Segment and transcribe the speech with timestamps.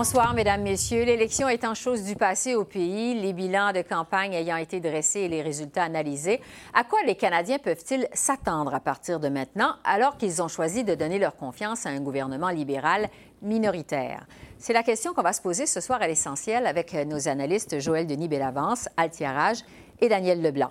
[0.00, 1.04] Bonsoir, Mesdames, Messieurs.
[1.04, 5.28] L'élection étant chose du passé au pays, les bilans de campagne ayant été dressés et
[5.28, 6.40] les résultats analysés,
[6.72, 10.94] à quoi les Canadiens peuvent-ils s'attendre à partir de maintenant, alors qu'ils ont choisi de
[10.94, 13.10] donner leur confiance à un gouvernement libéral
[13.42, 14.24] minoritaire?
[14.58, 18.06] C'est la question qu'on va se poser ce soir à l'essentiel avec nos analystes Joël
[18.06, 19.58] Denis Bellavance, Altiarage
[20.00, 20.70] et Daniel Leblanc.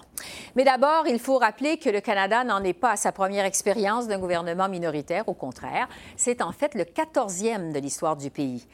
[0.56, 4.08] Mais d'abord, il faut rappeler que le Canada n'en est pas à sa première expérience
[4.08, 5.30] d'un gouvernement minoritaire.
[5.30, 5.88] Au contraire,
[6.18, 8.66] c'est en fait le quatorzième de l'histoire du pays.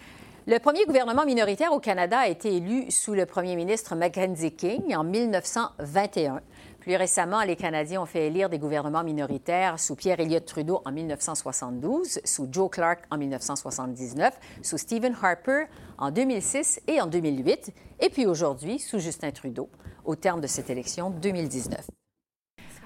[0.47, 4.95] Le premier gouvernement minoritaire au Canada a été élu sous le premier ministre Mackenzie King
[4.95, 6.39] en 1921.
[6.81, 10.91] Plus récemment, les Canadiens ont fait élire des gouvernements minoritaires sous Pierre Elliott Trudeau en
[10.91, 15.63] 1972, sous Joe Clark en 1979, sous Stephen Harper
[15.97, 19.67] en 2006 et en 2008, et puis aujourd'hui sous Justin Trudeau,
[20.03, 21.89] au terme de cette élection 2019.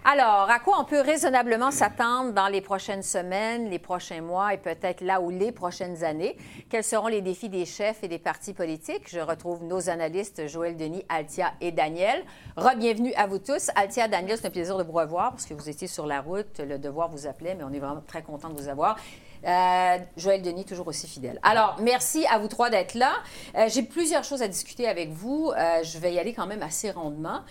[0.06, 4.58] Alors, à quoi on peut raisonnablement s'attendre dans les prochaines semaines, les prochains mois et
[4.58, 6.38] peut-être là où les prochaines années?
[6.70, 9.10] Quels seront les défis des chefs et des partis politiques?
[9.10, 12.24] Je retrouve nos analystes Joël Denis, Altia et Daniel.
[12.56, 13.70] Re-bienvenue à vous tous.
[13.76, 16.60] Altia, Daniel, c'est un plaisir de vous revoir parce que vous étiez sur la route.
[16.60, 18.96] Le devoir vous appelait, mais on est vraiment très content de vous avoir.
[19.46, 21.40] Euh, Joël Denis, toujours aussi fidèle.
[21.44, 23.14] Alors, merci à vous trois d'être là.
[23.56, 25.52] Euh, j'ai plusieurs choses à discuter avec vous.
[25.58, 27.42] Euh, je vais y aller quand même assez rondement.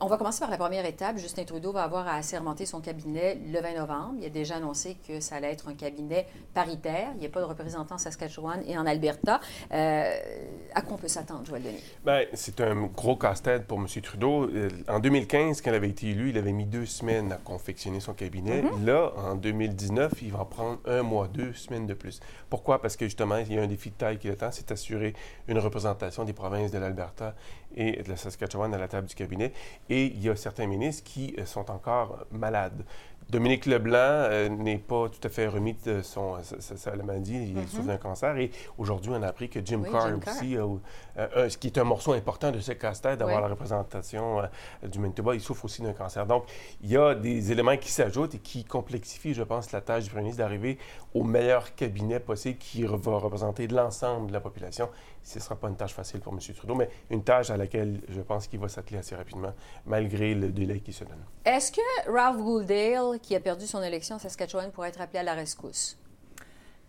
[0.00, 1.18] on va commencer par la première étape.
[1.18, 4.14] Justin Trudeau va avoir à assermenter son cabinet le 20 novembre.
[4.18, 7.10] Il a déjà annoncé que ça allait être un cabinet paritaire.
[7.14, 9.40] Il n'y a pas de représentants en Saskatchewan et en Alberta.
[9.70, 11.82] à quoi on peut s'attendre, Joël Denis?
[12.04, 13.86] Bien, c'est un gros casse-tête pour M.
[14.02, 14.48] Trudeau.
[14.88, 18.14] En 2015, quand il avait été élu, il avait mis deux semaines à confectionner son
[18.14, 18.62] cabinet.
[18.62, 18.84] Mm-hmm.
[18.84, 22.20] Là, en 2019, il va prendre un mois, deux semaines de plus.
[22.50, 22.80] Pourquoi?
[22.80, 25.14] Parce que justement, il y a un défi de taille qui est c'est d'assurer
[25.48, 27.34] une représentation des provinces de l'Alberta
[27.74, 29.52] et de la Saskatchewan à la table du cabinet.
[29.88, 32.84] Et il y a certains ministres qui euh, sont encore malades.
[33.30, 37.54] Dominique Leblanc euh, n'est pas tout à fait remis de son, sa, maladie.
[37.54, 38.36] Il souffre d'un cancer.
[38.38, 42.14] Et aujourd'hui, on a appris que Jim Carr aussi, euh, ce qui est un morceau
[42.14, 44.42] important de ce casse-tête, d'avoir la représentation
[44.82, 46.24] du Manitoba, il souffre aussi d'un cancer.
[46.24, 46.44] Donc,
[46.82, 50.10] il y a des éléments qui s'ajoutent et qui complexifient, je pense, la tâche du
[50.10, 50.78] premier ministre d'arriver
[51.12, 54.88] au meilleur cabinet possible qui va représenter l'ensemble de la population
[55.28, 56.38] ce ne sera pas une tâche facile pour M.
[56.56, 59.52] Trudeau, mais une tâche à laquelle je pense qu'il va s'atteler assez rapidement,
[59.84, 61.22] malgré le délai qui se donne.
[61.44, 65.22] Est-ce que Ralph Gouldale, qui a perdu son élection à Saskatchewan, pourrait être appelé à
[65.22, 65.96] la rescousse?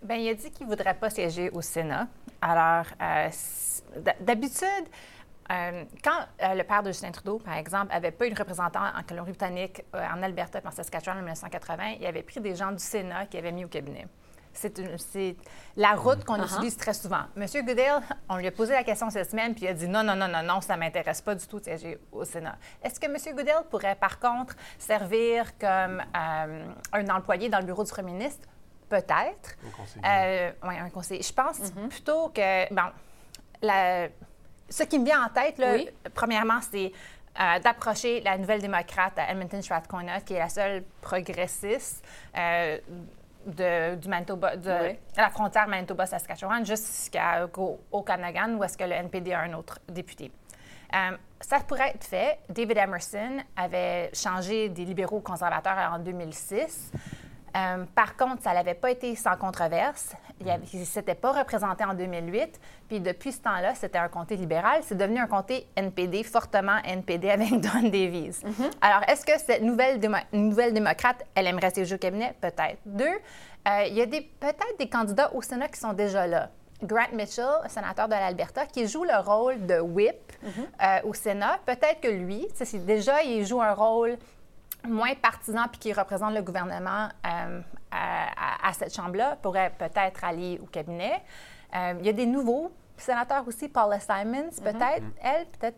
[0.01, 2.07] Bien, il a dit qu'il ne voudrait pas siéger au Sénat.
[2.41, 3.29] Alors, euh,
[4.22, 4.88] d'habitude,
[5.51, 8.79] euh, quand euh, le père de Justin Trudeau, par exemple, n'avait pas eu de représentant
[8.79, 13.25] en Colombie-Britannique, en Alberta en Saskatchewan en 1980, il avait pris des gens du Sénat
[13.25, 14.07] qui avait mis au cabinet.
[14.54, 15.36] C'est
[15.78, 16.54] la route qu'on uh-huh.
[16.56, 17.24] utilise très souvent.
[17.36, 20.04] Monsieur Goodale, on lui a posé la question cette semaine, puis il a dit non,
[20.04, 22.58] non, non, non, non, ça ne m'intéresse pas du tout de siéger au Sénat.
[22.84, 27.84] Est-ce que Monsieur Goodale pourrait, par contre, servir comme euh, un employé dans le bureau
[27.84, 28.48] du premier ministre?
[28.90, 29.56] Peut-être.
[29.66, 30.06] Un conseiller.
[30.06, 31.22] Euh, oui, un conseiller.
[31.22, 31.88] Je pense mm-hmm.
[31.90, 34.10] plutôt que, bon,
[34.70, 35.78] ce qui me vient en tête, là,
[36.14, 36.92] premièrement, c'est
[37.40, 42.04] euh, d'approcher la nouvelle démocrate à Edmonton Strathcona, qui est la seule progressiste
[43.45, 49.41] de, du Manitoba, de la frontière Manitoba-Saskatchewan jusqu'au Okanagan, où est-ce que le NPD a
[49.41, 50.31] un autre député.
[50.94, 52.39] Euh, ça pourrait être fait.
[52.50, 56.91] David Emerson avait changé des libéraux conservateurs en 2006.
[57.56, 60.14] Euh, par contre, ça n'avait pas été sans controverse.
[60.40, 62.60] Il ne s'était pas représenté en 2008.
[62.88, 64.82] Puis depuis ce temps-là, c'était un comté libéral.
[64.84, 68.42] C'est devenu un comté NPD, fortement NPD avec Don Davies.
[68.44, 68.72] Mm-hmm.
[68.82, 70.00] Alors, est-ce que cette nouvelle,
[70.34, 72.36] nouvelle démocrate, elle aimerait siéger au cabinet?
[72.42, 72.80] Peut-être.
[72.86, 76.50] Deux, euh, il y a peut-être des candidats au Sénat qui sont déjà là.
[76.81, 80.50] Grant Mitchell, sénateur de l'Alberta, qui joue le rôle de whip mm-hmm.
[81.06, 81.60] euh, au Sénat.
[81.66, 82.48] Peut-être que lui,
[82.86, 84.18] déjà, il joue un rôle
[84.88, 87.62] moins partisan puis qui représente le gouvernement euh,
[87.92, 91.22] à, cette Chambre-là pourrait peut-être aller au cabinet.
[91.76, 94.64] Euh, il y a des nouveaux sénateurs aussi, Paula Simons, mm-hmm.
[94.64, 95.24] peut-être, mm-hmm.
[95.24, 95.78] elle, peut-être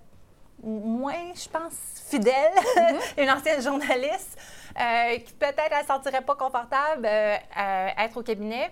[0.63, 1.74] moins, je pense,
[2.09, 3.00] fidèle, mm-hmm.
[3.24, 4.38] une ancienne journaliste,
[4.80, 8.71] euh, qui peut-être ne se sentirait pas confortable être au cabinet.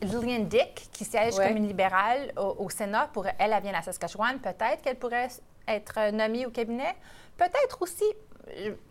[0.00, 3.82] Lillian Dick, qui siège comme une libérale au, Sénat, pour elle, elle vient de la
[3.82, 5.28] Saskatchewan, peut-être qu'elle pourrait
[5.68, 6.94] être nommée au cabinet.
[7.36, 8.04] Peut-être aussi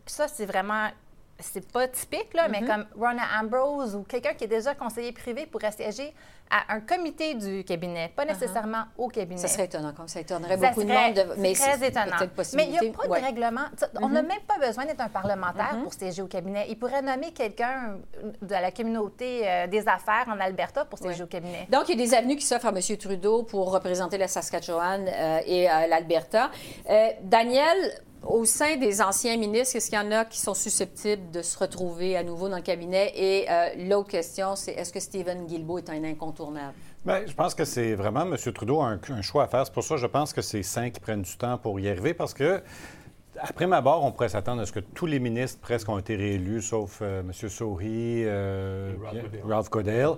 [0.05, 0.87] ça, c'est vraiment
[1.43, 2.67] c'est pas typique, là, mais Mm-hmm.
[2.67, 6.13] comme Rona Ambrose ou quelqu'un qui est déjà conseiller privé pourrait siéger
[6.51, 9.39] à un comité du cabinet, pas nécessairement au cabinet.
[9.39, 9.43] Uh-huh.
[9.43, 11.35] Ça serait étonnant, comme ça étonnerait Ça beaucoup serait de monde.
[11.37, 11.53] De...
[11.53, 12.17] très c'est étonnant.
[12.53, 13.21] Mais il n'y a pas Ouais.
[13.21, 13.61] De règlement.
[14.01, 16.67] On n'a même pas besoin d'être un parlementaire pour siéger au cabinet.
[16.69, 17.97] Il pourrait nommer quelqu'un
[18.41, 21.23] de la communauté euh, des affaires en Alberta pour siéger Ouais.
[21.23, 21.67] au cabinet.
[21.71, 22.97] Donc, il y a des avenues qui s'offrent à M.
[22.97, 26.51] Trudeau pour représenter la Saskatchewan euh, et euh, l'Alberta.
[26.89, 27.77] Euh, Daniel,
[28.23, 31.57] au sein des anciens ministres, est-ce qu'il y en a qui sont susceptibles de se
[31.57, 33.11] retrouver à nouveau dans le cabinet?
[33.15, 36.73] Et euh, l'autre question, c'est est-ce que Stephen Guilbeault est un incontournable?
[37.03, 38.37] Bien, je pense que c'est vraiment M.
[38.53, 39.65] Trudeau un choix à faire.
[39.65, 41.89] C'est pour ça que je pense que c'est sain qui prennent du temps pour y
[41.89, 42.61] arriver parce que.
[43.39, 46.15] Après ma barre, on pourrait s'attendre à ce que tous les ministres presque ont été
[46.17, 47.31] réélus, sauf euh, M.
[47.49, 49.41] Souris, euh, Ralph bien- Goodale.
[49.53, 50.09] Ralph Goodale,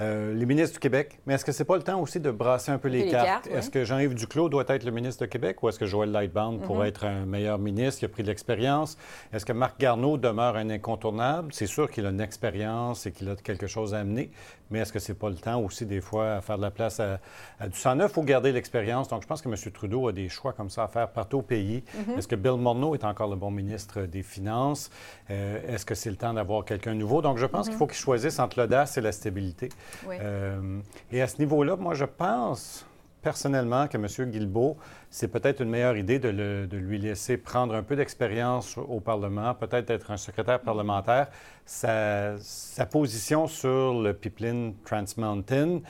[0.00, 1.20] euh, les ministres du Québec.
[1.26, 3.26] Mais est-ce que c'est pas le temps aussi de brasser un peu les, les cartes?
[3.26, 3.58] cartes, oui.
[3.58, 6.60] Est-ce que Jean-Yves Duclos doit être le ministre de Québec ou est-ce que Joël Lightbound
[6.60, 6.64] Mm-hmm.
[6.66, 7.98] pourrait être un meilleur ministre?
[8.00, 8.96] Qui a pris de l'expérience?
[9.32, 11.52] Est-ce que Marc Garneau demeure un incontournable?
[11.52, 14.30] C'est sûr qu'il a une expérience et qu'il a quelque chose à amener,
[14.72, 16.98] mais est-ce que c'est pas le temps aussi des fois à faire de la place
[16.98, 17.20] à,
[17.60, 19.06] à du sang neuf ou garder l'expérience?
[19.08, 19.54] Donc je pense que M.
[19.72, 21.84] Trudeau a des choix comme ça à faire partout au pays.
[22.16, 24.90] Est-ce que Bill Morneau est encore le bon ministre des Finances?
[25.30, 27.22] Euh, est-ce que c'est le temps d'avoir quelqu'un nouveau?
[27.22, 29.68] Donc je pense qu'il faut qu'il choisisse entre l'audace et la stabilité.
[30.08, 30.16] Oui.
[30.20, 30.80] Euh,
[31.10, 32.86] et à ce niveau-là, moi, je pense
[33.22, 34.30] personnellement que M.
[34.30, 34.76] Guilbeault,
[35.10, 39.00] c'est peut-être une meilleure idée de, le- de lui laisser prendre un peu d'expérience au
[39.00, 41.28] Parlement, peut-être être un secrétaire parlementaire.
[41.64, 45.80] Sa, sa position sur le pipeline Trans Mountain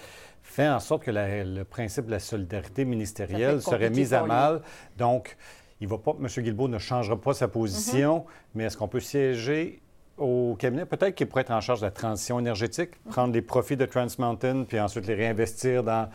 [0.42, 4.62] fait en sorte que la- le principe de la solidarité ministérielle serait mis à mal.
[4.98, 5.36] Donc,
[5.80, 6.26] il va pas, M.
[6.28, 8.24] Guilbeault ne changera pas sa position,
[8.54, 9.81] mais est-ce qu'on peut siéger
[10.18, 10.84] au cabinet?
[10.86, 14.06] Peut-être qu'il pourrait être en charge de la transition énergétique, prendre les profits de Trans
[14.18, 16.08] Mountain, puis ensuite les réinvestir dans,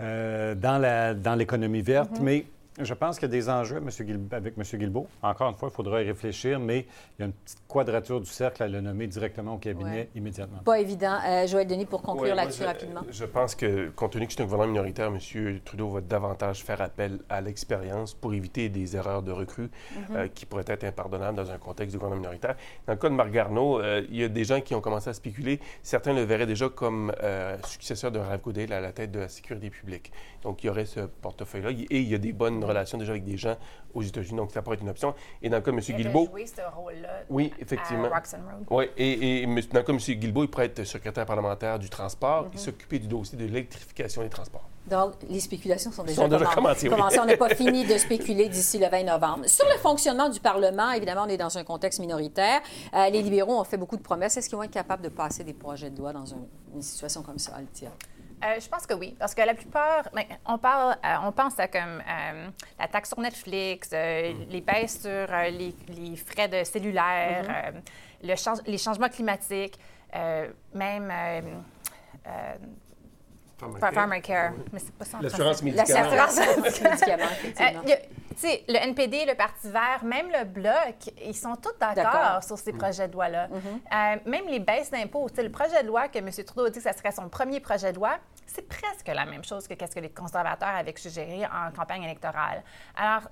[0.00, 2.18] euh, dans, la- dans l'économie verte.
[2.20, 2.46] Mais
[2.78, 3.88] je pense qu'il y a des enjeux M.
[3.88, 4.62] Guil- avec M.
[4.78, 5.06] Guilbeault.
[5.22, 6.86] Encore une fois, il faudra y réfléchir, mais
[7.18, 10.08] il y a une petite quadrature du cercle à le nommer directement au cabinet Ouais.
[10.14, 10.58] immédiatement.
[10.64, 11.18] Pas évident.
[11.26, 13.00] Euh, Joël Denis, pour conclure Ouais, là-dessus rapidement.
[13.10, 15.60] Je pense que, compte tenu que c'est un gouvernement minoritaire, M.
[15.64, 20.16] Trudeau va davantage faire appel à l'expérience pour éviter des erreurs de recrue Mm-hmm.
[20.16, 22.56] euh, qui pourraient être impardonnables dans un contexte de gouvernement minoritaire.
[22.86, 25.10] Dans le cas de Marc Garneau, euh, il y a des gens qui ont commencé
[25.10, 25.60] à spéculer.
[25.82, 29.28] Certains le verraient déjà comme euh, successeur de Ralph Goodale à la tête de la
[29.28, 30.12] sécurité publique.
[30.42, 31.70] Donc, il y aurait ce portefeuille-là.
[31.70, 33.56] Et il y a des bonnes relations déjà avec des gens
[33.94, 34.36] aux États-Unis.
[34.36, 35.14] Donc, ça pourrait être une option.
[35.42, 35.82] Et dans le cas de M.
[35.88, 36.26] Il Guilbeault...
[36.30, 38.04] joué ce rôle-là Oui, effectivement.
[38.06, 38.66] à Road.
[38.70, 39.98] Oui, et, et dans le cas de M.
[40.18, 42.54] Guilbeault, il pourrait être secrétaire parlementaire du transport Mm-hmm.
[42.54, 44.68] et s'occuper du dossier de l'électrification des transports.
[44.86, 46.94] Donc, les spéculations sont déjà, Sont déjà commen- commencées, oui.
[47.20, 49.46] On n'a pas fini de spéculer d'ici le 20 novembre.
[49.46, 52.60] Sur le fonctionnement du Parlement, évidemment, on est dans un contexte minoritaire.
[52.94, 54.36] Euh, les libéraux ont fait beaucoup de promesses.
[54.36, 57.22] Est-ce qu'ils vont être capables de passer des projets de loi dans un- une situation
[57.22, 57.90] comme ça, Altia?
[58.44, 61.58] Euh, je pense que oui, parce que la plupart, ben, on parle, euh, on pense
[61.58, 62.48] à comme euh,
[62.78, 67.80] la taxe sur Netflix, euh, les baisses sur euh, les, les frais de cellulaire, euh,
[68.22, 69.78] le change- les changements climatiques,
[70.14, 71.40] euh, même euh,
[72.28, 72.54] euh,
[73.92, 75.86] Pharmacare, mais c'est pas ça en L'assurance médicale.
[76.36, 77.24] L'assurance médicaments,
[78.38, 82.72] Sais, le NPD, le Parti vert, même le Bloc, ils sont tous d'accord sur ces
[82.72, 83.48] projets de loi-là.
[83.50, 85.26] Euh, même les baisses d'impôts.
[85.36, 86.30] Le projet de loi que M.
[86.46, 89.42] Trudeau a dit que ce serait son premier projet de loi, c'est presque la même
[89.42, 92.62] chose que ce que les conservateurs avaient suggéré en campagne électorale.
[92.96, 93.22] Alors,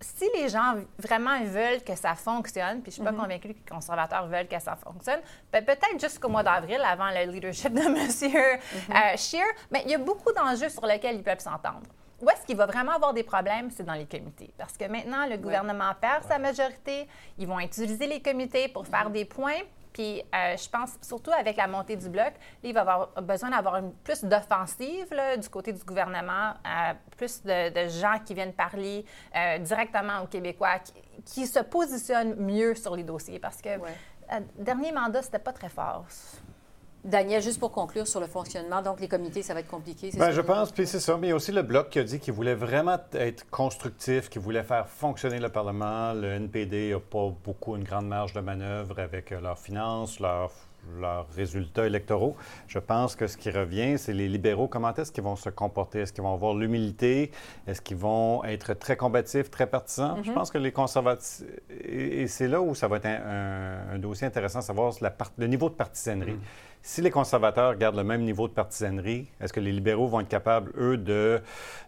[0.00, 3.70] si les gens vraiment veulent que ça fonctionne, puis je suis pas convaincue que les
[3.70, 5.20] conservateurs veulent que ça fonctionne,
[5.52, 7.94] peut-être jusqu'au mois d'avril, avant le leadership de M.
[7.94, 11.82] euh, Scheer, mais il y a beaucoup d'enjeux sur lesquels ils peuvent s'entendre.
[12.20, 13.70] Où est-ce qu'il va vraiment avoir des problèmes?
[13.70, 14.52] C'est dans les comités.
[14.58, 17.08] Parce que maintenant, le gouvernement perd sa majorité.
[17.38, 19.60] Ils vont utiliser les comités pour faire des points.
[19.92, 23.76] Puis, euh, je pense, surtout avec la montée du bloc, il va avoir besoin d'avoir
[23.78, 29.04] une- plus d'offensive du côté du gouvernement, euh, plus de, de gens qui viennent parler
[29.34, 30.92] euh, directement aux Québécois, qui,
[31.24, 33.40] qui se positionnent mieux sur les dossiers.
[33.40, 34.42] Parce que Ouais.
[34.56, 36.04] dernier mandat, c'était pas très fort.
[37.04, 40.10] Daniel, juste pour conclure sur le fonctionnement, donc les comités, ça va être compliqué.
[40.10, 40.32] c'est Ben, ça?
[40.32, 41.16] je pense, puis c'est ça.
[41.16, 44.28] Mais il y a aussi le Bloc qui a dit qu'il voulait vraiment être constructif,
[44.28, 46.12] qu'il voulait faire fonctionner le Parlement.
[46.12, 50.52] Le NPD n'a pas beaucoup, une grande marge de manœuvre avec euh, leurs finances, leurs
[50.98, 52.34] leurs résultats électoraux.
[52.66, 54.66] Je pense que ce qui revient, c'est les libéraux.
[54.66, 56.00] Comment est-ce qu'ils vont se comporter?
[56.00, 57.32] Est-ce qu'ils vont avoir l'humilité?
[57.66, 60.16] Est-ce qu'ils vont être très combatifs, très partisans?
[60.22, 61.42] Je pense que les conservatifs...
[61.84, 63.20] Et, c'est là où ça va être un,
[63.90, 66.38] un- un dossier intéressant, savoir la part- le niveau de partisanerie.
[66.82, 70.28] Si les conservateurs gardent le même niveau de partisanerie, est-ce que les libéraux vont être
[70.28, 71.42] capables, eux, de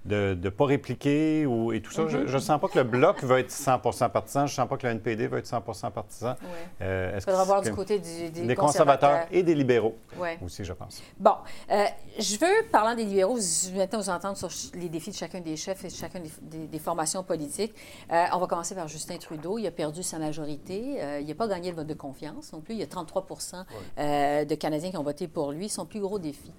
[0.04, 2.06] ne de, pas répliquer ou, et tout ça?
[2.08, 4.46] Je ne sens pas que le Bloc va être 100 partisan.
[4.46, 6.34] Je ne sens pas que le NPD va être 100% partisan.
[6.82, 9.26] Euh, Il faudra voir du côté des conservateurs.
[9.30, 9.96] et des libéraux
[10.44, 11.02] aussi, je pense.
[11.18, 11.36] Bon.
[11.70, 11.86] Euh,
[12.18, 13.38] je veux, parlant des libéraux,
[13.74, 17.22] maintenant vous entendre sur les défis de chacun des chefs et de chacune des, formations
[17.22, 17.74] politiques.
[18.10, 19.56] Euh, on va commencer par Justin Trudeau.
[19.58, 20.98] Il a perdu sa majorité.
[21.20, 22.74] il n'a pas gagné le vote de confiance non plus.
[22.74, 25.68] Il y a 33% de Canadiens qui ont voté pour lui.
[25.68, 26.52] Son plus gros défi.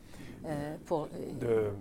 [0.45, 1.71] Euh, pour, euh,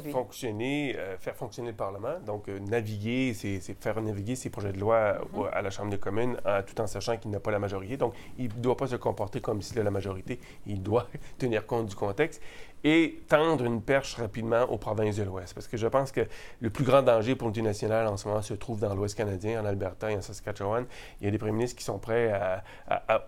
[0.00, 2.18] de fonctionner, euh, faire fonctionner le Parlement.
[2.24, 5.50] Donc, naviguer, c'est faire naviguer ses projets de loi mm-hmm.
[5.52, 6.36] à la Chambre des communes
[6.66, 7.98] tout en sachant qu'il n'a pas la majorité.
[7.98, 10.40] Donc, il ne doit pas se comporter comme s'il a la majorité.
[10.66, 12.40] Il doit tenir compte du contexte
[12.84, 15.54] et tendre une perche rapidement aux provinces de l'Ouest.
[15.54, 16.20] Parce que je pense que
[16.60, 19.60] le plus grand danger pour l'unité nationale en ce moment se trouve dans l'Ouest canadien,
[19.60, 20.86] en Alberta et en Saskatchewan.
[21.20, 22.62] Il y a des premiers ministres qui sont prêts à,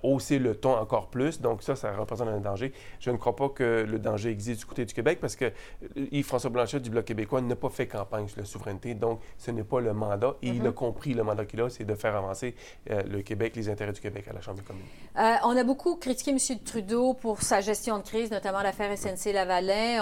[0.02, 1.40] hausser le ton encore plus.
[1.40, 2.72] Donc ça, ça représente un danger.
[3.00, 5.52] Je ne crois pas que le danger existe du côté du Québec parce que
[5.96, 8.94] Yves-François Blanchet du Bloc québécois n'a pas fait campagne sur la souveraineté.
[8.94, 10.36] Donc ce n'est pas le mandat.
[10.42, 10.74] Et il a mm-hmm.
[10.74, 12.54] compris le mandat qu'il a, c'est de faire avancer
[12.90, 14.84] euh, le Québec, les intérêts du Québec à la Chambre des communes.
[15.18, 16.38] Euh, on a beaucoup critiqué M.
[16.64, 19.47] Trudeau pour sa gestion de crise, notamment l'affaire SNC-Lavalin.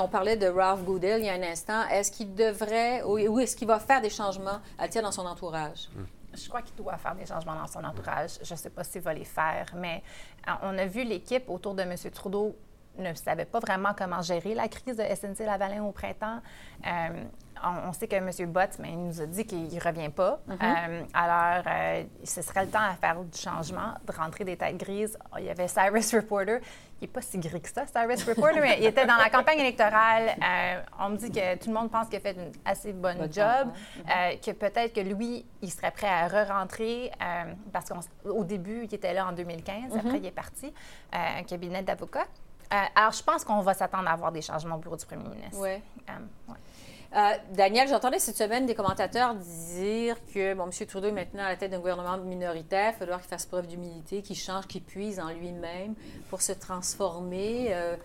[0.00, 1.86] On parlait de Ralph Goodell il y a un instant.
[1.88, 5.88] Est-ce qu'il devrait ou est-ce qu'il va faire des changements à dans son entourage?
[5.94, 6.04] Hmm.
[6.34, 8.38] Je crois qu'il doit faire des changements dans son entourage.
[8.42, 10.02] Je ne sais pas s'il va les faire, mais
[10.48, 11.94] euh, on a vu l'équipe autour de M.
[12.12, 12.54] Trudeau
[12.98, 16.40] ne savait pas vraiment comment gérer la crise de SNC-Lavalin au printemps.
[16.86, 17.24] Euh,
[17.64, 18.30] on, sait que M.
[18.50, 20.40] Bott, mais il nous a dit qu'il ne revient pas.
[20.46, 20.58] Mhm.
[20.62, 24.76] Euh, alors, euh, ce serait le temps à faire du changement, de rentrer des têtes
[24.76, 25.18] grises.
[25.38, 26.60] il y avait Cyrus Reporter.
[27.00, 29.58] Il n'est pas si gris que ça, Cyrus Reporter, mais il était dans la campagne
[29.58, 30.30] électorale.
[30.42, 33.30] Euh, on me dit que tout le monde pense qu'il a fait une assez bonne
[33.32, 33.68] job,
[34.06, 37.10] que peut-être que lui, il serait prêt à re-rentrer
[37.72, 39.92] parce qu'au début, il était là en 2015.
[39.92, 39.98] Mhm.
[39.98, 40.72] Après, il est parti,
[41.12, 42.26] un cabinet d'avocats.
[42.70, 45.60] alors, je pense qu'on va s'attendre à avoir des changements au bureau du premier ministre.
[45.60, 45.82] Oui.
[46.48, 46.54] Ouais.
[47.14, 49.34] Euh, Daniel, j'entendais cette semaine des commentateurs
[49.74, 50.86] dire que bon, M.
[50.86, 52.90] Trudeau est maintenant à la tête d'un gouvernement minoritaire.
[52.90, 55.94] Il va falloir qu'il fasse preuve d'humilité, qu'il change, qu'il puise en lui-même
[56.30, 57.68] pour se transformer.
[57.70, 57.96] Euh,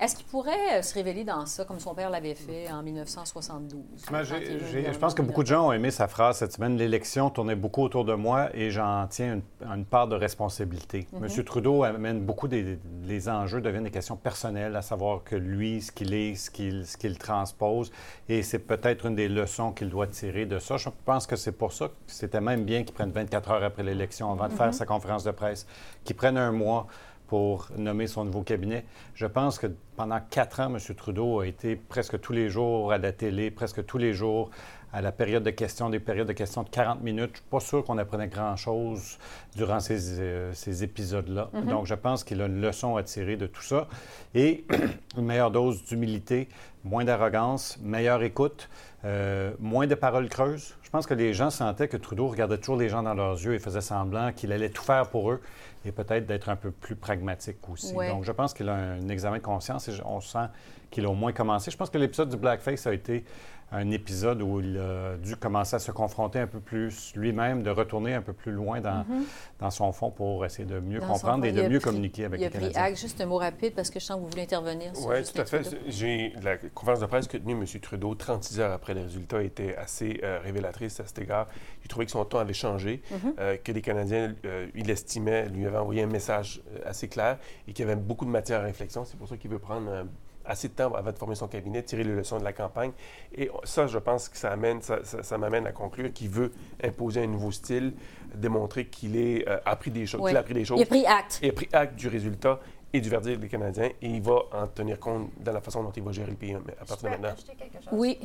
[0.00, 3.82] est-ce qu'il pourrait euh, se révéler dans ça, comme son père l'avait fait en 1972?
[4.10, 6.76] je pense que beaucoup de gens ont aimé sa phrase cette semaine.
[6.76, 11.06] L'élection tournait beaucoup autour de moi et j'en tiens une, part de responsabilité.
[11.12, 11.26] M.
[11.26, 11.44] Mm-hmm.
[11.44, 15.92] Trudeau amène beaucoup des les enjeux deviennent des questions personnelles, à savoir que lui, ce
[15.92, 17.90] qu'il est, ce qu'il transpose.
[18.28, 20.76] Et c'est peut-être une des leçons qu'il doit tirer de ça.
[20.76, 23.82] Je pense que c'est pour ça que c'était même bien qu'il prenne 24 heures après
[23.82, 24.72] l'élection avant de faire mhm.
[24.72, 25.66] sa conférence de presse,
[26.04, 26.86] qu'il prenne un mois
[27.26, 28.84] pour nommer son nouveau cabinet.
[29.14, 30.94] Je pense que pendant quatre ans, M.
[30.94, 34.50] Trudeau a été presque tous les jours à la télé, presque tous les jours
[34.96, 37.24] à la période de questions, des périodes de questions de 40 minutes.
[37.24, 39.18] Je ne suis pas sûr qu'on apprenait grand-chose
[39.54, 41.50] durant ces, euh, épisodes-là.
[41.52, 41.66] Mhm.
[41.66, 43.88] Donc, je pense qu'il a une leçon à tirer de tout ça.
[44.34, 44.64] Et
[45.18, 46.48] une meilleure dose d'humilité,
[46.82, 48.70] moins d'arrogance, meilleure écoute,
[49.04, 50.74] euh, moins de paroles creuses.
[50.82, 53.52] Je pense que les gens sentaient que Trudeau regardait toujours les gens dans leurs yeux
[53.52, 55.42] et faisait semblant qu'il allait tout faire pour eux
[55.84, 57.92] et peut-être d'être un peu plus pragmatique aussi.
[57.92, 60.46] Donc, je pense qu'il a un examen de conscience et on sent
[60.90, 61.70] qu'il a au moins commencé.
[61.70, 63.24] Je pense que l'épisode du Blackface a été
[63.72, 67.70] un épisode où il a dû commencer à se confronter un peu plus lui-même, de
[67.70, 69.24] retourner un peu plus loin dans, mhm.
[69.58, 72.70] dans son fond pour essayer de mieux comprendre et de mieux communiquer avec les Canadiens.
[72.70, 73.00] Il a pris acte.
[73.00, 74.92] Juste un mot rapide parce que je sens que vous voulez intervenir.
[75.06, 75.78] Oui, tout à fait.
[75.88, 77.64] J'ai la conférence de presse que tenue M.
[77.80, 81.48] Trudeau 36 heures après les résultats était assez euh, révélatrice à cet égard.
[81.84, 83.34] Il trouvait que son ton avait changé, mhm.
[83.38, 87.72] euh, que les Canadiens, euh, il estimait, lui avait envoyé un message assez clair et
[87.72, 89.04] qu'il y avait beaucoup de matière à réflexion.
[89.04, 90.06] C'est pour ça qu'il veut prendre
[90.46, 92.92] assez de temps avant de former son cabinet, tirer les leçons de la campagne.
[93.34, 97.26] Et ça, je pense que ça, amène, ça, m'amène à conclure qu'il veut imposer un
[97.26, 97.94] nouveau style,
[98.34, 100.78] démontrer qu'il est, euh, a pris des choses, qu'il a pris des choses.
[100.78, 101.40] Il a pris acte.
[101.42, 102.60] Il a pris acte du résultat
[102.92, 105.90] et du verdict des Canadiens et il va en tenir compte dans la façon dont
[105.90, 107.34] il va gérer le pays à partir de maintenant.
[107.58, 107.92] quelque chose?
[107.92, 108.18] Oui.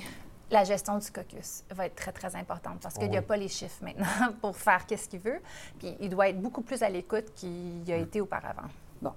[0.49, 3.47] La gestion du caucus va être très, très importante parce qu'il n'y a pas les
[3.47, 5.39] chiffres maintenant pour faire qu'est-ce qu'il veut.
[5.79, 8.67] Puis il doit être beaucoup plus à l'écoute qu'il a été auparavant.
[9.01, 9.13] Bon.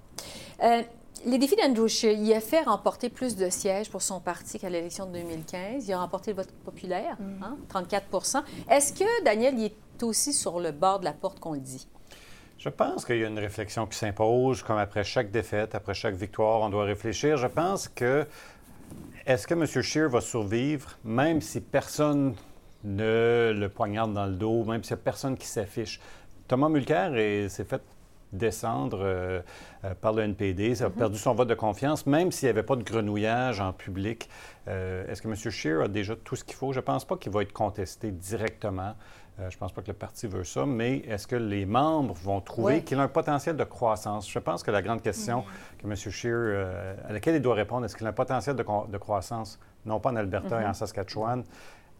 [0.63, 0.83] Euh,
[1.25, 4.69] les défis d'Andrew Scheer, il a fait remporter plus de sièges pour son parti qu'à
[4.69, 5.87] l'élection de 2015.
[5.87, 7.17] Il a remporté le vote populaire,
[7.69, 8.37] 34 mm.
[8.37, 11.59] hein, Est-ce que Daniel il est aussi sur le bord de la porte qu'on le
[11.59, 11.87] dit?
[12.57, 16.15] Je pense qu'il y a une réflexion qui s'impose, comme après chaque défaite, après chaque
[16.15, 17.37] victoire, on doit réfléchir.
[17.37, 18.25] Je pense que
[19.25, 19.65] est-ce que M.
[19.65, 22.35] Scheer va survivre, même si personne
[22.83, 25.99] ne le poignarde dans le dos, même s'il n'y a personne qui s'affiche?
[26.47, 27.11] Thomas Mulcair
[27.49, 27.81] s'est fait
[28.37, 29.41] descendre euh,
[29.83, 30.75] euh, par le NPD.
[30.75, 30.95] Ça a mhm.
[30.95, 34.29] perdu son vote de confiance, même s'il n'y avait pas de grenouillage en public.
[34.67, 35.35] Euh, est-ce que M.
[35.35, 36.73] Scheer a déjà tout ce qu'il faut?
[36.73, 38.95] Je ne pense pas qu'il va être contesté directement
[39.37, 42.39] je ne pense pas que le parti veut ça, mais est-ce que les membres vont
[42.39, 44.31] trouver qu'il a un potentiel de croissance?
[44.31, 45.81] Je pense que la grande question mm-hmm.
[45.81, 45.95] que M.
[46.13, 46.67] Scheer,
[47.05, 50.15] à laquelle il doit répondre, est-ce qu'il a un potentiel de, croissance, non pas en
[50.15, 50.73] Alberta et en mm-hmm.
[50.73, 51.43] Saskatchewan,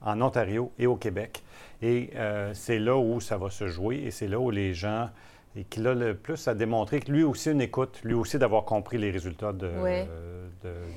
[0.02, 1.44] en Ontario et au Québec?
[1.82, 2.12] Et
[2.54, 5.10] c'est là où ça va se jouer et c'est là où les gens
[5.56, 8.66] et qu'il a le plus à démontrer que lui aussi une écoute, lui aussi d'avoir
[8.66, 9.70] compris les résultats de,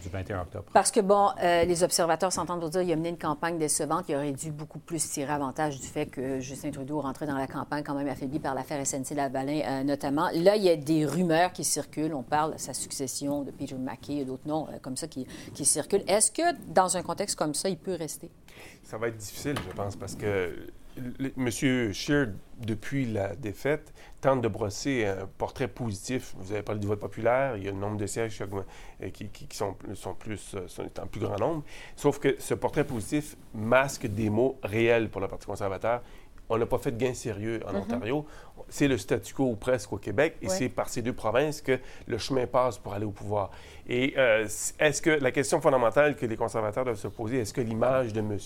[0.02, 0.64] du 21 octobre.
[0.72, 4.06] Parce que, bon, euh, les observateurs s'entendent pour dire qu'il a mené une campagne décevante.
[4.08, 7.46] Il aurait dû beaucoup plus tirer avantage du fait que Justin Trudeau rentrait dans la
[7.46, 10.28] campagne quand même affaibli par l'affaire SNC-Lavalin euh, notamment.
[10.34, 12.14] Là, il y a des rumeurs qui circulent.
[12.14, 15.26] On parle de sa succession de Peter McKay et d'autres noms euh, comme ça qui,
[15.54, 16.04] qui circulent.
[16.08, 18.30] Est-ce que, dans un contexte comme ça, il peut rester?
[18.82, 20.52] Ça va être difficile, je pense, parce que
[21.36, 21.92] M.
[21.92, 22.28] Scheer,
[22.58, 26.34] depuis la défaite, tente de brosser un portrait positif.
[26.38, 28.42] Vous avez parlé du vote populaire, il y a le nombre de sièges
[29.12, 31.64] qui, qui, sont, sont, plus, euh, sont en plus grand nombre.
[31.96, 36.02] Sauf que ce portrait positif masque des mots réels pour le Parti conservateur
[36.48, 37.80] on n'a pas fait de gain sérieux en mhm.
[37.80, 38.26] Ontario.
[38.68, 42.18] C'est le statu quo presque au Québec et c'est par ces deux provinces que le
[42.18, 43.50] chemin passe pour aller au pouvoir.
[43.88, 44.46] Et euh,
[44.78, 48.20] est-ce que la question fondamentale que les conservateurs doivent se poser, est-ce que l'image de
[48.20, 48.36] M.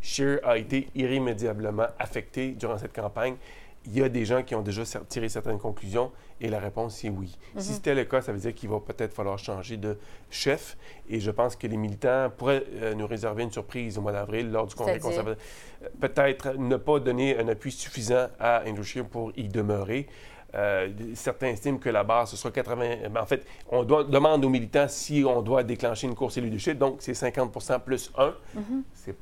[0.00, 3.36] Scheer a été irrémédiablement affectée durant cette campagne?
[3.88, 7.08] Il y a des gens qui ont déjà tiré certaines conclusions et la réponse est
[7.08, 7.36] oui.
[7.56, 7.74] Si mhm.
[7.74, 9.98] c'était le cas, ça veut dire qu'il va peut-être falloir changer de
[10.30, 10.76] chef
[11.08, 14.50] et je pense que les militants pourraient euh, nous réserver une surprise au mois d'avril
[14.50, 15.42] lors du Congrès conservateur.
[15.82, 20.06] Euh, peut-être ne pas donner un appui suffisant à Andrew Scheer pour y demeurer.
[20.54, 23.14] Euh, certains estiment que la base, ce sera 80...
[23.14, 26.78] En fait, on doit, demande aux militants si on doit déclencher une course et leadership.
[26.78, 28.34] Donc, c'est 50% plus 1.
[28.56, 29.12] Mm-hmm.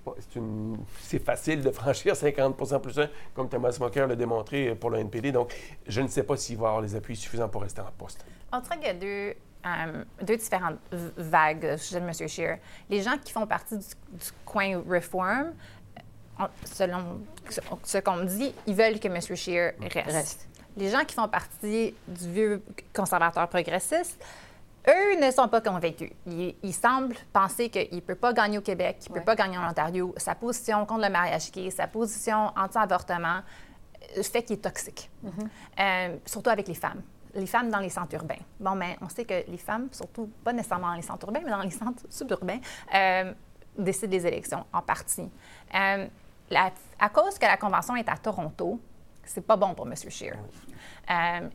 [1.00, 5.32] C'est facile de franchir 50% plus 1, comme Thomas Mocker l'a démontré pour le NPD.
[5.32, 5.52] Donc,
[5.86, 8.24] je ne sais pas s'il va avoir les appuis suffisants pour rester en poste.
[8.52, 9.34] On dirait qu'il y a deux,
[9.66, 10.78] euh, deux différentes
[11.16, 12.12] vagues chez M.
[12.12, 12.58] Scheer.
[12.88, 13.84] Les gens qui font partie du,
[14.44, 15.54] coin Reform,
[16.64, 17.20] selon
[17.82, 19.20] ce qu'on me dit, ils veulent que M.
[19.20, 19.72] Scheer
[20.06, 22.62] reste les gens qui font partie du vieux
[22.94, 24.22] conservateur progressiste,
[24.88, 26.12] eux ne sont pas convaincus.
[26.26, 29.58] Ils, semblent penser qu'il ne peut pas gagner au Québec, qu'il ne peut pas gagner
[29.58, 30.14] en Ontario.
[30.16, 33.40] Sa position contre le mariage gay, sa position anti-avortement
[34.16, 35.48] euh, fait qu'il est toxique, mm-hmm.
[35.80, 37.02] euh, surtout avec les femmes.
[37.34, 38.38] Les femmes dans les centres urbains.
[38.60, 41.50] Bon, mais on sait que les femmes, surtout pas nécessairement dans les centres urbains, mais
[41.50, 42.60] dans les centres suburbains,
[42.94, 43.32] euh,
[43.76, 45.28] décident des élections en partie.
[45.72, 48.80] à cause que la convention est à Toronto,
[49.26, 49.94] c'est pas bon pour M.
[49.96, 50.36] Scheer.
[51.10, 51.48] Euh,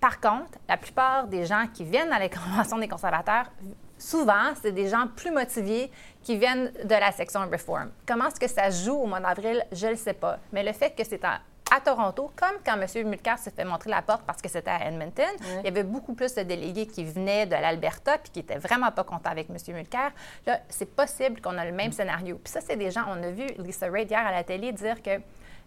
[0.00, 3.50] par contre, la plupart des gens qui viennent à la convention des conservateurs,
[3.96, 5.90] souvent, c'est des gens plus motivés
[6.22, 7.90] qui viennent de la section Reform.
[8.06, 9.64] Comment est-ce que ça joue au mois d'avril?
[9.70, 10.38] Je ne le sais pas.
[10.52, 11.40] Mais le fait que c'est à,
[11.82, 13.08] Toronto, comme quand M.
[13.08, 15.24] Mulcair s'est fait montrer la porte parce que c'était à Edmonton,
[15.60, 18.90] il y avait beaucoup plus de délégués qui venaient de l'Alberta puis qui n'étaient vraiment
[18.90, 19.56] pas contents avec M.
[19.74, 20.10] Mulcair.
[20.46, 22.38] Là, c'est possible qu'on a le même scénario.
[22.44, 25.00] Puis ça, c'est des gens, on a vu Lisa Ray hier à la télé dire
[25.00, 25.18] que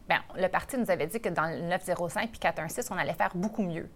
[0.07, 3.31] Bien, le parti nous avait dit que dans le 905 puis 416, on allait faire
[3.35, 3.89] beaucoup mieux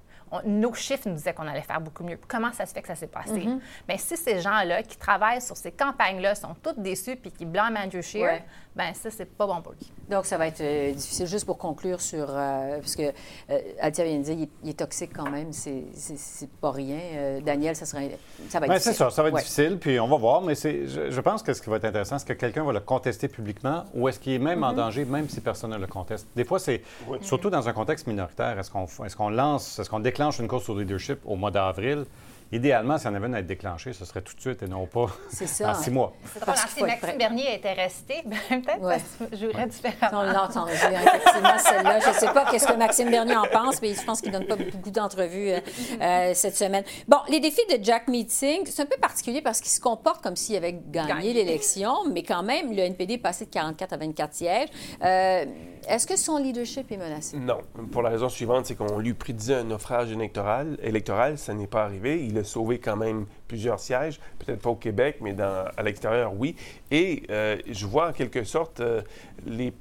[0.45, 2.19] nos chiffres nous disaient qu'on allait faire beaucoup mieux.
[2.27, 3.33] Comment ça se fait que ça s'est passé?
[3.33, 3.59] Mm-hmm.
[3.87, 7.79] Bien, si ces gens-là qui travaillent sur ces campagnes-là sont tous déçus puis qui blâment
[7.79, 8.41] Andrew Scheer,
[8.75, 9.91] bien, ça, c'est pas bon pour lui.
[10.09, 11.27] Donc, ça va être euh, difficile.
[11.27, 12.27] Juste pour conclure sur...
[12.29, 13.11] Euh, parce que
[13.49, 15.51] euh, Altia vient de dire il, est toxique quand même.
[15.51, 16.99] C'est pas rien.
[17.13, 18.17] Euh, Daniel, ça, serait,
[18.49, 18.93] ça va être difficile.
[18.93, 19.09] C'est ça.
[19.09, 20.41] Ça va être difficile, puis on va voir.
[20.41, 22.79] Mais je, je, pense que ce qui va être intéressant, c'est que quelqu'un va le
[22.79, 24.75] contester publiquement ou est-ce qu'il est même en mm-hmm.
[24.75, 26.27] danger, même si personne ne le conteste?
[26.35, 26.81] Des fois, c'est...
[27.21, 30.49] Surtout dans un contexte minoritaire, est-ce qu'on est qu'on lance, est-ce qu'on déclenche déclenche une
[30.49, 32.03] course au leadership au mois d'avril,
[32.51, 34.87] Idéalement, si on avait une à être déclenché, ce serait tout de suite et non
[34.87, 36.13] pas en six mois.
[36.45, 38.97] Parce que si Maxime Bernier était resté, ben, peut-être ouais.
[39.29, 40.21] que j'aurais différemment.
[40.21, 41.99] On l'entend effectivement celle-là.
[41.99, 44.39] Je ne sais pas qu'est-ce que Maxime Bernier en pense, mais je pense qu'il ne
[44.39, 45.59] donne pas beaucoup d'entrevues euh,
[46.01, 46.83] euh, cette semaine.
[47.07, 50.35] Bon, les défis de Jack Meeting, c'est un peu particulier parce qu'il se comporte comme
[50.35, 54.33] s'il avait gagné, l'élection, mais quand même, le NPD est passé de 44 à 24
[54.33, 54.69] sièges.
[55.03, 55.45] Euh,
[55.87, 57.37] est-ce que son leadership est menacé?
[57.37, 57.59] Non.
[57.91, 60.77] Pour la raison suivante, c'est qu'on lui prédisait un naufrage électoral.
[60.81, 62.23] électoral ça n'est pas arrivé.
[62.25, 66.55] Il sauver quand même plusieurs sièges, peut-être pas au Québec, mais dans, à l'extérieur, oui.
[66.91, 69.01] Et euh, je vois en quelque sorte euh,
[69.45, 69.73] les,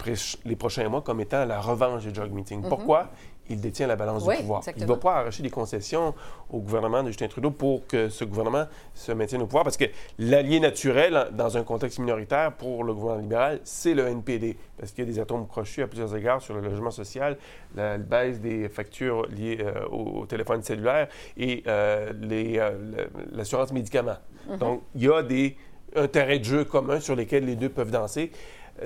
[0.44, 2.62] les, prochains mois comme étant la revanche du Drug Meeting.
[2.62, 2.68] Mm-hmm.
[2.68, 3.10] Pourquoi?
[3.48, 4.62] Il détient la balance du pouvoir.
[4.76, 6.14] Il ne va pas arracher des concessions
[6.50, 9.86] au gouvernement de Justin Trudeau pour que ce gouvernement se maintienne au pouvoir, parce que
[10.18, 15.04] l'allié naturel, dans un contexte minoritaire pour le gouvernement libéral, c'est le NPD, parce qu'il
[15.04, 17.36] y a des atomes crochus à plusieurs égards sur le logement social,
[17.74, 24.18] la baisse des factures liées euh, au, téléphone cellulaire et euh, euh, l'assurance médicaments.
[24.48, 24.58] Mm-hmm.
[24.58, 25.56] Donc, il y a des,
[25.96, 28.30] un terrain de jeu commun sur lesquels les deux peuvent danser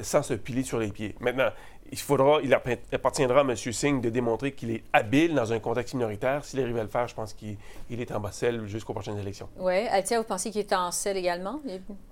[0.01, 1.15] sans se piler sur les pieds.
[1.21, 1.51] Maintenant,
[1.93, 3.55] il faudra, il appartiendra à M.
[3.55, 6.43] Singh de démontrer qu'il est habile dans un contexte minoritaire.
[6.43, 7.57] S'il arrive à le faire, je pense qu'il
[7.91, 8.31] est en bas
[8.65, 9.49] jusqu'aux prochaines élections.
[9.59, 9.87] Oui.
[9.89, 11.61] Altia, vous pensez qu'il est en selle également?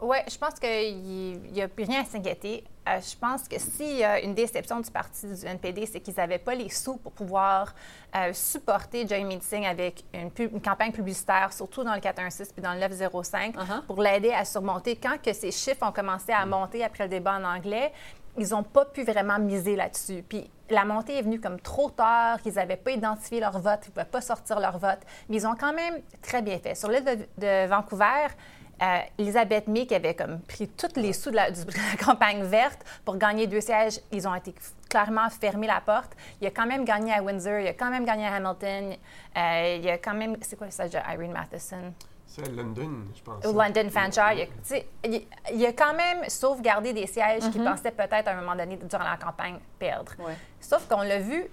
[0.03, 2.63] Oui, je pense qu'il n'y a plus rien à s'inquiéter.
[2.89, 6.15] Euh, je pense que s'il y a une déception du parti du NPD, c'est qu'ils
[6.15, 7.75] n'avaient pas les sous pour pouvoir
[8.17, 12.81] euh, supporter Jamie Singh avec une, campagne publicitaire, surtout dans le 416 puis dans le
[12.81, 13.83] 905, uh-huh.
[13.87, 14.97] pour l'aider à surmonter.
[14.97, 17.93] Quand que ces chiffres ont commencé à monter après le débat en anglais,
[18.39, 20.25] ils n'ont pas pu vraiment miser là-dessus.
[20.29, 23.89] Puis la montée est venue comme trop tard, ils n'avaient pas identifié leur vote, ils
[23.89, 26.75] ne pouvaient pas sortir leur vote, mais ils ont quand même très bien fait.
[26.75, 28.29] Sur l'île de, Vancouver,
[28.83, 31.51] euh, Elisabeth May, qui avait comme pris tous les sous de la,
[32.03, 34.55] campagne verte pour gagner deux sièges, ils ont été
[34.89, 36.13] clairement fermé la porte.
[36.41, 38.97] Il a quand même gagné à Windsor, il a quand même gagné à Hamilton,
[39.37, 40.37] euh, il a quand même...
[40.41, 41.93] C'est quoi le siège d'Irene Matheson?
[42.31, 43.45] C'est London, je pense.
[43.45, 44.47] Ou London Fanshire.
[45.05, 47.73] Il, il, a quand même sauvegardé des sièges qu'il mhm.
[47.73, 50.13] pensait peut-être à un moment donné, durant la campagne, perdre.
[50.61, 51.51] Sauf qu'on l'a vu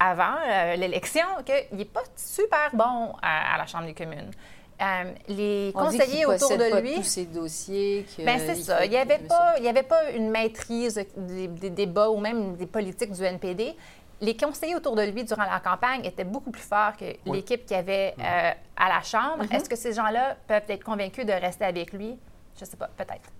[0.00, 4.32] avant euh, l'élection qu'il n'est pas super bon à, la Chambre des communes.
[4.80, 6.94] Euh, les conseillers autour de lui.
[6.96, 8.04] tous ces dossiers.
[8.18, 8.84] Ben, c'est ça.
[8.84, 12.66] Il n'y avait, pas, il avait pas une maîtrise des, des, débats ou même des
[12.66, 13.76] politiques du NPD
[14.20, 17.76] les conseillers autour de lui durant la campagne étaient beaucoup plus forts que l'équipe qu'il
[17.76, 19.44] y avait euh, à la Chambre.
[19.44, 19.56] Mm-hmm.
[19.56, 22.18] Est-ce que ces gens-là peuvent être convaincus de rester avec lui?
[22.56, 23.30] Je ne sais pas, peut-être.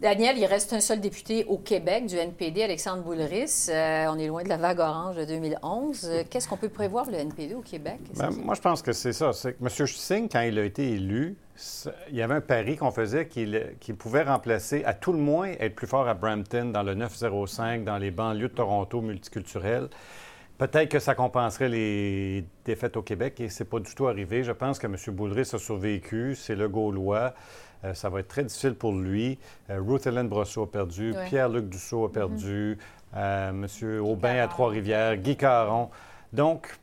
[0.00, 3.66] Daniel, il reste un seul député au Québec du NPD, Alexandre Boulris.
[3.68, 6.04] Euh, on est loin de la vague orange de 2011.
[6.04, 7.98] Euh, qu'est-ce qu'on peut prévoir le NPD au Québec?
[8.16, 9.32] Ben, moi, je pense que c'est ça.
[9.32, 9.86] C'est que M.
[9.88, 11.36] Singh, quand il a été élu,
[12.10, 15.74] il y avait un pari qu'on faisait qu'il pouvait remplacer, à tout le moins, être
[15.74, 19.88] plus fort à Brampton, dans le 905, dans les banlieues de Toronto multiculturelles.
[20.58, 24.44] Peut-être que ça compenserait les défaites au Québec et c'est pas du tout arrivé.
[24.44, 24.96] Je pense que M.
[25.08, 26.36] Boulris a survécu.
[26.36, 27.34] C'est le Gaulois.
[27.84, 29.38] Euh, ça va être très difficile pour lui.
[29.70, 32.78] Euh, Ruth Hélène Brosseau a perdu, Pierre-Luc Dussault a perdu,
[33.16, 34.00] euh, M.
[34.00, 35.90] Aubin à Trois-Rivières, Guy Caron.
[36.32, 36.78] Donc,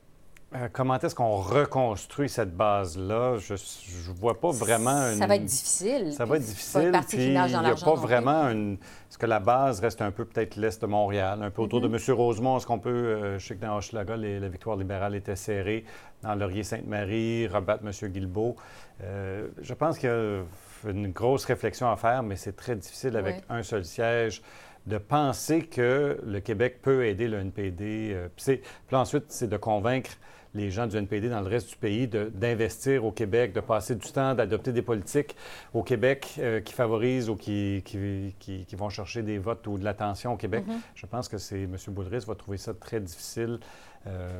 [0.71, 3.37] comment est-ce qu'on reconstruit cette base-là?
[3.37, 6.13] Je ne vois pas vraiment Ça va être difficile.
[6.13, 6.91] Ça va être difficile.
[7.09, 8.77] Puis il n'y a pas vraiment une...
[9.09, 11.87] Est-ce que la base reste un peu peut-être l'Est de Montréal, un peu autour de.
[11.87, 12.15] M.
[12.15, 12.57] Rosemont?
[12.57, 13.37] Est-ce qu'on peut...
[13.37, 15.83] je sais que dans Hochelaga, la victoire libérale était serrée.
[16.23, 18.09] Dans Laurier-Sainte-Marie, rebattre M.
[18.09, 18.55] Guilbeault.
[19.01, 20.41] je pense a
[20.85, 24.41] une grosse réflexion à faire, mais c'est très difficile avec un seul siège
[24.85, 28.11] de penser que le Québec peut aider le NPD.
[28.13, 30.11] Euh, puis, ensuite, c'est de convaincre
[30.53, 34.09] les gens du NPD dans le reste du pays d'investir au Québec, de passer du
[34.09, 35.35] temps, d'adopter des politiques
[35.73, 40.33] au Québec euh, qui favorisent ou qui, qui, vont chercher des votes ou de l'attention
[40.33, 40.63] au Québec.
[40.65, 40.79] Mm-hmm.
[40.95, 41.75] Je pense que c'est M.
[41.89, 43.59] Boudris va trouver ça très difficile.
[44.07, 44.39] Euh,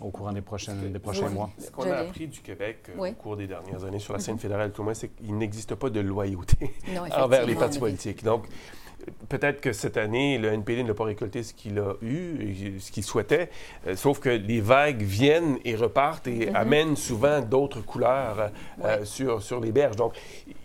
[0.00, 1.50] au courant des, prochaines, des prochains mois.
[1.58, 4.38] Ce qu'on a appris du Québec euh, au cours des dernières années sur la scène
[4.38, 6.74] fédérale, tout le c'est qu'il n'existe pas de loyauté
[7.16, 8.22] envers les partis politiques.
[8.22, 8.46] Donc,
[9.28, 13.04] peut-être que cette année, le NPD n'a pas récolté ce qu'il a eu, ce qu'il
[13.04, 13.50] souhaitait,
[13.86, 16.54] euh, sauf que les vagues viennent et repartent et mm-hmm.
[16.54, 18.50] amènent souvent d'autres couleurs
[18.84, 19.96] euh, sur, sur les berges.
[19.96, 20.14] Donc,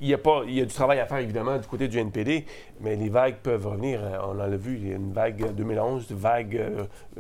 [0.01, 1.99] il y, a pas, il y a du travail à faire, évidemment, du côté du
[1.99, 2.45] NPD,
[2.81, 4.01] mais les vagues peuvent revenir.
[4.03, 6.61] Euh, on en a vu, il y a une vague 2011, vague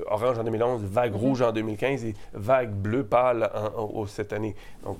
[0.07, 1.17] orange en 2011, vague mm-hmm.
[1.17, 4.55] rouge en 2015 et vague bleue pâle en, cette année.
[4.83, 4.99] Donc,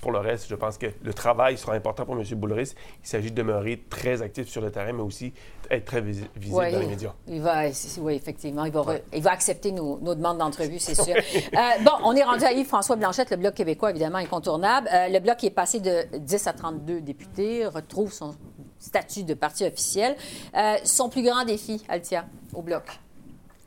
[0.00, 2.24] pour le reste, je pense que le travail sera important pour M.
[2.34, 2.74] Boulris.
[3.02, 5.32] Il s'agit de demeurer très actif sur le terrain, mais aussi
[5.70, 7.12] être très visible dans les médias.
[7.28, 7.64] Il va,
[8.00, 8.64] oui, effectivement.
[8.64, 11.14] Il va, il va accepter nos, nos demandes d'entrevue, c'est sûr.
[11.14, 14.88] Euh, bon, on est rendu à Yves-François Blanchette, le Bloc québécois, évidemment, incontournable.
[14.92, 18.34] Euh, le Bloc est passé de 10 à 32 députés, retrouve son
[18.78, 20.16] statut de parti officiel.
[20.56, 22.84] Euh, son plus grand défi, Altia, au Bloc?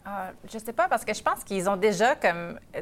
[0.08, 2.82] Euh, je sais pas, parce que je pense qu'ils ont déjà comme euh,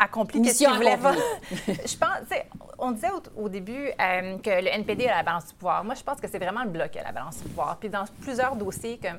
[0.00, 0.96] accompli ce qu'ils voulaient
[1.68, 2.38] je pense,
[2.78, 5.84] on disait au, début euh, que le NPD a la balance du pouvoir.
[5.84, 7.76] Moi, je pense que c'est vraiment le bloc qui a la balance du pouvoir.
[7.78, 9.18] Puis dans plusieurs dossiers, comme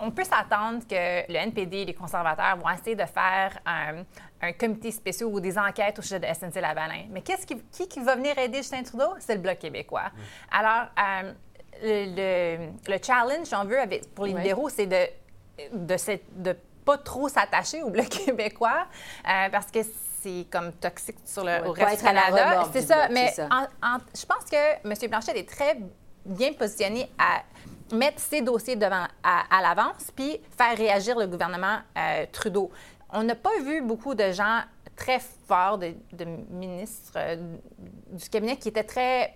[0.00, 4.90] on peut s'attendre que le NPD et les conservateurs vont essayer de faire un, comité
[4.90, 7.04] spécial ou des enquêtes au sujet de SNC-Lavalin.
[7.10, 9.14] Mais qu'est-ce qui, qui, va venir aider Justin Trudeau?
[9.20, 10.10] C'est le Bloc québécois.
[10.50, 10.86] Alors,
[11.80, 15.06] le, le, challenge, j'en veux, avec, pour les libéraux, c'est de
[15.72, 18.86] de, cette, de pas trop s'attacher au Bloc québécois
[19.28, 19.80] euh, parce que
[20.20, 22.64] c'est comme toxique sur le, au reste du Canada.
[22.72, 25.10] C'est ça, mais je pense que M.
[25.10, 25.78] Blanchet est très
[26.24, 27.42] bien positionné à
[27.94, 32.70] mettre ses dossiers devant, à, l'avance puis faire réagir le gouvernement euh, Trudeau.
[33.10, 34.60] On n'a pas vu beaucoup de gens
[34.96, 35.94] très forts, de,
[36.50, 37.36] ministres euh,
[38.12, 39.34] du cabinet qui étaient très...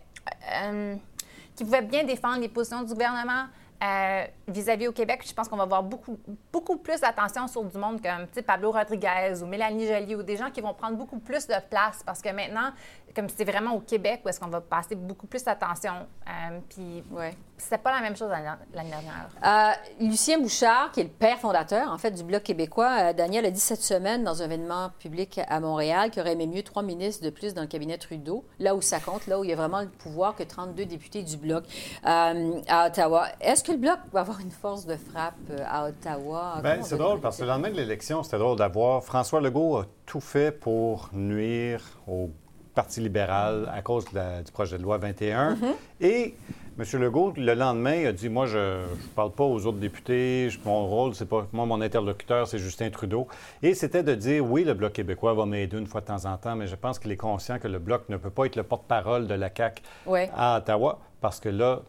[1.57, 3.47] qui pouvaient bien défendre les positions du gouvernement,
[3.83, 6.19] euh, vis-à-vis au Québec, je pense qu'on va avoir beaucoup,
[6.53, 10.51] beaucoup plus d'attention sur du monde comme Pablo Rodriguez ou Mélanie Joly ou des gens
[10.51, 12.71] qui vont prendre beaucoup plus de place parce que maintenant,
[13.15, 15.93] comme c'est vraiment au Québec où est-ce qu'on va passer beaucoup plus d'attention.
[16.29, 17.35] Euh, puis Ouais.
[17.57, 19.29] c'était pas la même chose l'année l'année dernière.
[19.45, 23.47] Euh, Lucien Bouchard, qui est le père fondateur, en fait, du Bloc québécois, euh, Daniel
[23.47, 26.83] a dit cette semaine dans un événement public à Montréal qu'il aurait aimé mieux trois
[26.83, 29.53] ministres de plus dans le cabinet Trudeau, là où ça compte, là où il y
[29.53, 31.65] a vraiment le pouvoir que 32 députés du Bloc
[32.07, 33.29] euh, à Ottawa.
[33.41, 36.61] Est-ce que le Bloc va avoir une force de frappe euh, à Ottawa?
[36.63, 39.03] Bien, c'est drôle parce que le lendemain de l'élection, c'était drôle d'avoir.
[39.03, 42.31] François Legault a tout fait pour nuire au
[42.75, 45.57] Parti libéral à cause de la- du projet de loi 21.
[45.99, 46.35] Et
[46.79, 46.85] M.
[47.01, 50.51] Legault, le lendemain, a dit Moi, je ne parle pas aux autres députés.
[50.51, 51.47] Je- mon rôle, c'est pas.
[51.53, 53.27] Moi, mon interlocuteur, c'est Justin Trudeau.
[53.63, 56.37] Et c'était de dire Oui, le Bloc québécois va m'aider une fois de temps en
[56.37, 58.63] temps, mais je pense qu'il est conscient que le Bloc ne peut pas être le
[58.63, 60.31] porte-parole de la CAQ Ouais.
[60.37, 61.81] à Ottawa parce que là,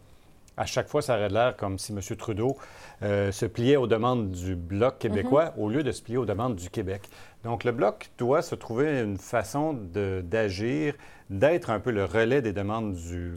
[0.58, 2.00] à chaque fois, ça aurait l'air comme si M.
[2.16, 2.56] Trudeau
[3.02, 6.56] euh, se pliait aux demandes du Bloc québécois au lieu de se plier aux demandes
[6.56, 7.08] du Québec.
[7.44, 10.94] Donc, le Bloc doit se trouver une façon d'agir,
[11.30, 13.34] d'être un peu le relais des demandes du,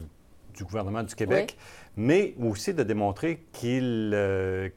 [0.56, 1.56] du gouvernement du Québec,
[1.96, 4.70] mais aussi de démontrer qu'il euh,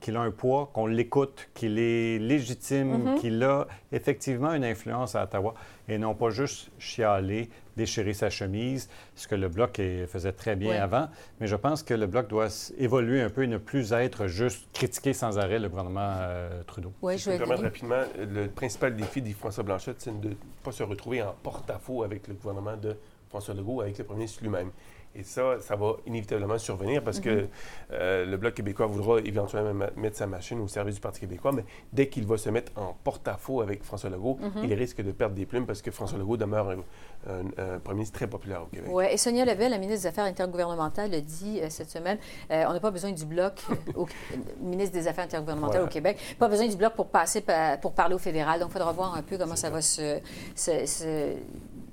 [0.00, 5.24] qu'il a un poids, qu'on l'écoute, qu'il est légitime, qu'il a effectivement une influence à
[5.24, 5.54] Ottawa
[5.88, 10.82] et non pas juste chialer, déchirer sa chemise, ce que le Bloc faisait très bien
[10.82, 11.08] avant.
[11.40, 14.66] Mais je pense que le Bloc doit évoluer un peu et ne plus être juste
[14.72, 16.92] critiquer sans arrêt le gouvernement euh, Trudeau.
[17.02, 20.72] Oui, je vais permettre rapidement, le principal défi de François Blanchette, c'est de ne pas
[20.72, 22.96] se retrouver en porte-à-faux avec le gouvernement de
[23.28, 24.70] François Legault, avec le premier ministre lui-même.
[25.18, 27.46] Et ça, ça va inévitablement survenir parce que
[27.92, 31.64] euh, le Bloc québécois voudra éventuellement mettre sa machine au service du Parti québécois, mais
[31.92, 35.46] dès qu'il va se mettre en porte-à-faux avec François Legault, il risque de perdre des
[35.46, 36.76] plumes parce que François Legault demeure un,
[37.30, 38.90] un- un premier ministre très populaire au Québec.
[38.92, 42.18] Oui, et Sonia Lebel, la ministre des Affaires intergouvernementales, a dit euh, cette semaine
[42.50, 43.54] euh, on n'a pas besoin du bloc,
[43.94, 44.06] au-
[44.60, 45.90] ministre des Affaires intergouvernementales Voilà.
[45.90, 48.60] au Québec, pas besoin du bloc pour passer pa- pour parler au fédéral.
[48.60, 50.20] Donc, il faudra voir un peu comment ça va se,
[50.54, 51.32] se- se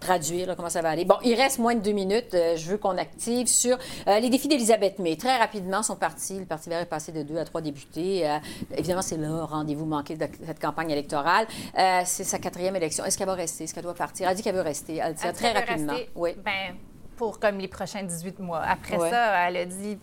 [0.03, 1.05] traduire, là, comment ça va aller.
[1.05, 2.33] Bon, il reste moins de deux minutes.
[2.33, 5.15] Euh, je veux qu'on active sur euh, les défis d'Elisabeth May.
[5.15, 8.27] Très rapidement, son parti, le Parti vert, est passé de deux à trois députés.
[8.27, 8.37] Euh,
[8.77, 11.47] évidemment, c'est le rendez-vous manqué de cette campagne électorale.
[12.05, 13.05] C'est sa quatrième élection.
[13.05, 13.63] Est-ce qu'elle va rester?
[13.63, 14.27] Est-ce qu'elle doit partir?
[14.29, 14.97] Elle dit qu'elle veut rester.
[14.97, 15.93] Elle dit ça Est-ce très rapidement.
[15.93, 16.09] rester?
[16.15, 16.35] Oui.
[16.43, 16.75] Ben,
[17.15, 18.61] pour comme les prochains 18 mois.
[18.61, 19.09] Après Ouais.
[19.09, 19.97] ça, elle a dit,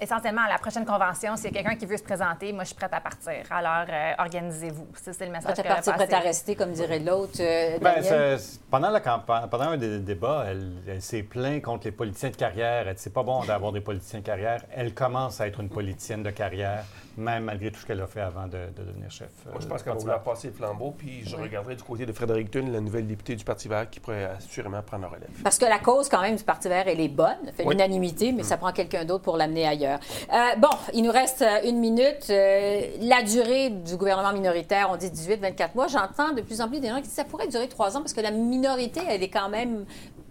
[0.00, 2.68] essentiellement, à la prochaine convention, s'il y a quelqu'un qui veut se présenter, moi, je
[2.68, 3.32] suis prête à partir.
[3.50, 4.86] Alors, euh, organisez-vous.
[5.02, 7.38] Ça, c'est le message Prête à partir, prête à rester, comme dirait l'autre.
[7.40, 8.38] euh, Ben,
[8.70, 12.36] pendant la campagne, pendant un des débats, elle, elle s'est plainte contre les politiciens de
[12.36, 12.86] carrière.
[12.88, 14.62] Elle dit c'est pas bon d'avoir des politiciens de carrière.
[14.74, 16.84] Elle commence à être une politicienne de carrière,
[17.16, 19.28] même malgré tout ce qu'elle a fait avant de, de devenir chef.
[19.46, 21.42] euh, Moi, je pense qu'on va passer le flambeau, puis je Ouais.
[21.42, 24.82] regarderai du côté de Frédéric Thune, la nouvelle députée du Parti vert, qui pourrait assurément
[24.82, 25.28] prendre la relève.
[25.42, 27.36] Parce que la cause, quand même, du Parti vert, elle est bonne.
[27.56, 27.74] Fait Oui.
[27.74, 29.98] l'unanimité, mais ça prend quelqu'un d'autre pour l'amener ailleurs.
[30.32, 32.26] Euh, bon, il nous reste euh, une minute.
[32.30, 35.86] Euh, la durée du gouvernement minoritaire, on dit 18-24 mois.
[35.88, 38.00] J'entends de plus en plus des gens qui disent que ça pourrait durer trois ans
[38.00, 39.84] parce que la minorité, elle est quand même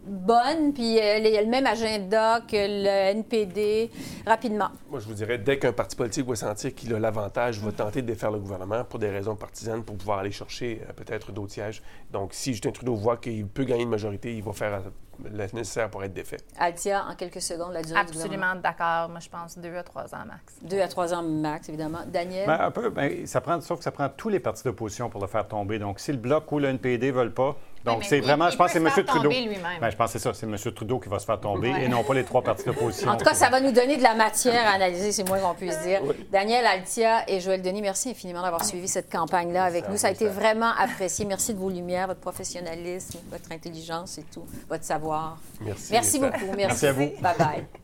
[0.05, 3.89] bonne, puis elle a le même agenda que le NPD.
[4.25, 4.69] Rapidement.
[4.89, 8.01] Moi, je vous dirais, dès qu'un parti politique va sentir qu'il a l'avantage, va tenter
[8.01, 11.53] de défaire le gouvernement pour des raisons partisanes, pour pouvoir aller chercher euh, peut-être d'autres
[11.53, 11.81] sièges.
[12.11, 14.79] Donc, si Justin Trudeau voit qu'il peut gagner une majorité, il va faire euh,
[15.23, 16.37] le nécessaire pour être défait.
[16.57, 18.45] Altia, en quelques secondes, la durée du gouvernement.
[18.45, 19.09] Absolument d'accord.
[19.09, 20.59] Moi, je pense deux à trois ans max.
[20.61, 21.99] Deux à trois ans max, évidemment.
[22.07, 22.47] Daniel?
[22.47, 25.21] Ben, un peu, ben, ça prend, sauf que ça prend tous les partis d'opposition pour
[25.21, 25.79] le faire tomber.
[25.79, 28.57] Donc, si le Bloc ou le NPD ne veulent pas, donc c'est vraiment, il je
[28.57, 28.91] pense que c'est se M.
[28.91, 29.23] faire Trudeau.
[29.29, 29.79] tomber lui-même.
[29.81, 30.55] Ben, je pense que c'est ça, c'est M.
[30.73, 31.83] Trudeau qui va se faire tomber Ouais.
[31.85, 33.09] et non pas les trois partis d'opposition.
[33.09, 35.53] En tout cas, ça va nous donner de la matière à analyser, c'est moins qu'on
[35.53, 36.01] puisse dire.
[36.31, 39.97] Daniel Altia et Joël Denis, merci infiniment d'avoir suivi cette campagne-là avec nous.
[39.97, 40.31] Ça a été ça.
[40.31, 41.25] vraiment apprécié.
[41.25, 45.37] Merci de vos lumières, votre professionnalisme, votre intelligence et tout, votre savoir.
[45.61, 45.91] Merci.
[45.91, 46.45] Merci beaucoup.
[46.55, 46.85] Merci.
[46.85, 47.11] Merci à vous.
[47.21, 47.82] Bye bye.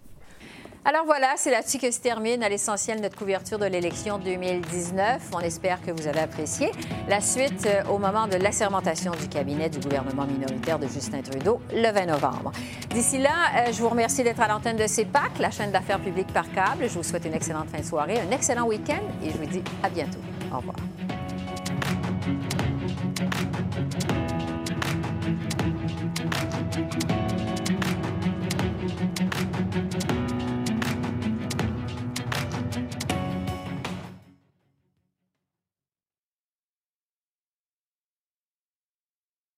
[0.86, 5.30] Alors voilà, c'est là-dessus que se termine à l'essentiel notre couverture de l'élection 2019.
[5.34, 6.72] On espère que vous avez apprécié.
[7.10, 11.60] La suite euh, au moment de l'assermentation du cabinet du gouvernement minoritaire de Justin Trudeau
[11.74, 12.52] le 20 novembre.
[12.92, 16.34] D'ici là, euh, je vous remercie d'être à l'antenne de CEPAC, la chaîne d'affaires publiques
[16.34, 16.84] par câble.
[16.84, 19.64] Je vous souhaite une excellente fin de soirée, un excellent week-end et je vous dis
[19.84, 20.20] à bientôt.
[20.54, 20.78] Au revoir.